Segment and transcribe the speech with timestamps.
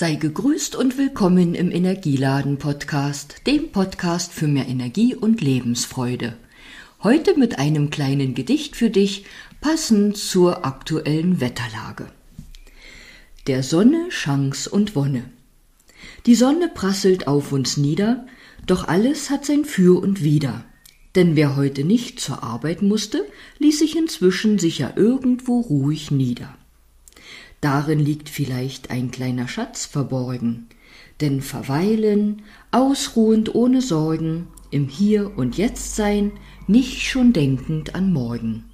[0.00, 6.38] Sei gegrüßt und willkommen im Energieladen Podcast, dem Podcast für mehr Energie und Lebensfreude.
[7.02, 9.26] Heute mit einem kleinen Gedicht für dich,
[9.60, 12.06] passend zur aktuellen Wetterlage.
[13.46, 15.24] Der Sonne Chance und Wonne.
[16.24, 18.26] Die Sonne prasselt auf uns nieder,
[18.66, 20.64] doch alles hat sein Für und Wider.
[21.14, 23.26] Denn wer heute nicht zur Arbeit musste,
[23.58, 26.56] ließ sich inzwischen sicher irgendwo ruhig nieder.
[27.60, 30.66] Darin liegt vielleicht ein kleiner Schatz verborgen,
[31.20, 36.32] denn verweilen, ausruhend ohne Sorgen, im Hier und Jetzt sein,
[36.66, 38.64] nicht schon denkend an morgen.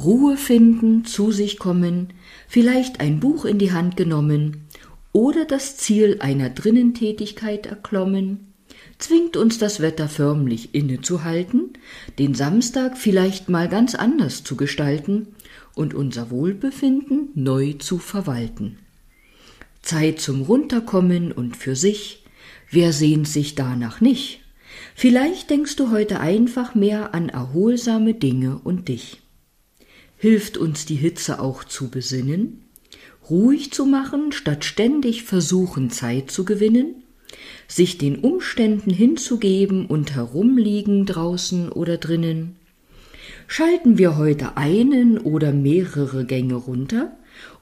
[0.00, 2.14] Ruhe finden, zu sich kommen,
[2.48, 4.64] vielleicht ein Buch in die Hand genommen
[5.12, 8.51] oder das Ziel einer Drinnentätigkeit erklommen,
[8.98, 11.72] zwingt uns das Wetter förmlich innezuhalten,
[12.18, 15.28] den Samstag vielleicht mal ganz anders zu gestalten
[15.74, 18.78] und unser Wohlbefinden neu zu verwalten.
[19.82, 22.24] Zeit zum Runterkommen und für sich,
[22.70, 24.40] wer sehnt sich danach nicht?
[24.94, 29.20] Vielleicht denkst du heute einfach mehr an erholsame Dinge und dich.
[30.16, 32.64] Hilft uns die Hitze auch zu besinnen,
[33.28, 37.01] ruhig zu machen, statt ständig versuchen Zeit zu gewinnen,
[37.72, 42.56] sich den Umständen hinzugeben und herumliegen draußen oder drinnen,
[43.46, 47.12] Schalten wir heute einen oder mehrere Gänge runter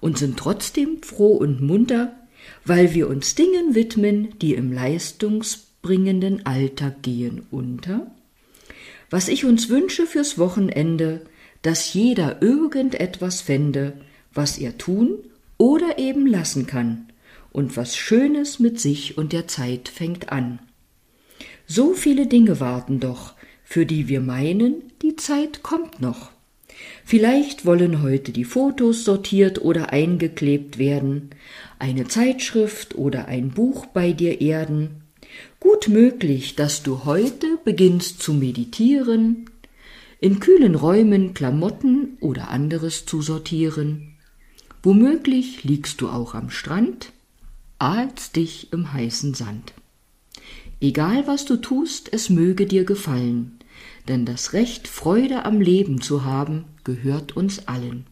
[0.00, 2.14] und sind trotzdem froh und munter,
[2.64, 8.11] weil wir uns Dingen widmen, die im leistungsbringenden Alltag gehen unter?
[9.11, 11.22] Was ich uns wünsche fürs Wochenende,
[11.62, 13.95] dass jeder irgendetwas fände,
[14.33, 15.19] was er tun
[15.58, 17.09] oder eben lassen kann,
[17.52, 20.60] und was Schönes mit sich und der Zeit fängt an.
[21.66, 23.34] So viele Dinge warten doch,
[23.64, 26.30] für die wir meinen, die Zeit kommt noch.
[27.04, 31.30] Vielleicht wollen heute die Fotos sortiert oder eingeklebt werden,
[31.78, 35.02] eine Zeitschrift oder ein Buch bei dir erden.
[35.58, 39.46] Gut möglich, dass du heute beginnst zu meditieren,
[40.20, 44.16] in kühlen Räumen Klamotten oder anderes zu sortieren.
[44.83, 47.12] Womöglich liegst du auch am Strand,
[47.80, 49.73] ahlst dich im heißen Sand.
[50.80, 53.61] Egal was du tust, es möge dir gefallen
[54.08, 58.07] denn das Recht, Freude am Leben zu haben, gehört uns allen.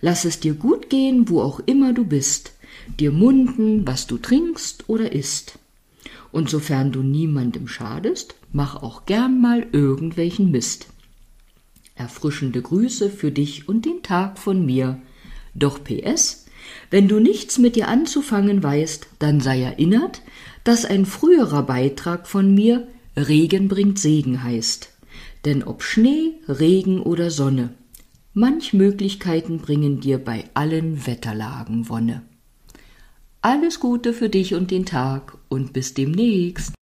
[0.00, 2.52] Lass es dir gut gehen, wo auch immer du bist,
[3.00, 5.58] dir munden, was du trinkst oder isst.
[6.30, 10.86] Und sofern du niemandem schadest, mach auch gern mal irgendwelchen Mist.
[11.94, 15.00] Erfrischende Grüße für dich und den Tag von mir.
[15.54, 16.45] Doch PS,
[16.90, 20.22] wenn du nichts mit dir anzufangen weißt, dann sei erinnert,
[20.64, 24.92] dass ein früherer Beitrag von mir Regen bringt Segen heißt.
[25.44, 27.70] Denn ob Schnee, Regen oder Sonne,
[28.34, 32.22] manch Möglichkeiten bringen dir bei allen Wetterlagen Wonne.
[33.42, 36.75] Alles Gute für dich und den Tag und bis demnächst.